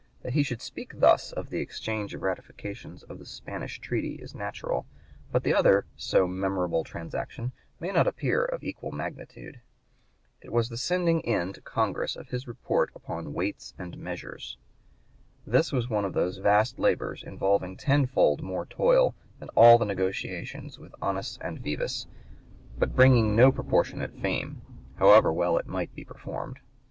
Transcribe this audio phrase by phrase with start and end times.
[0.23, 1.35] That he should speak thus (p.
[1.35, 4.87] 126) of the exchange of ratifications of the Spanish treaty is natural;
[5.31, 9.61] but the other so "memorable transaction" may not appear of equal magnitude.
[10.41, 14.57] It was the sending in to Congress of his report upon weights and measures.
[15.45, 20.79] This was one of those vast labors, involving tenfold more toil than all the negotiations
[20.79, 22.07] with Onis and Vivês,
[22.75, 24.63] but bringing no proportionate fame,
[24.95, 26.57] however well it might be performed.